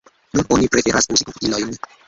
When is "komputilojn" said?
1.31-1.81